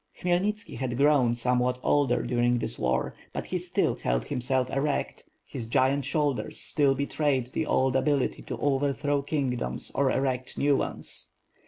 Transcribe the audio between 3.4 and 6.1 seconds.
he still held himself erect, his giant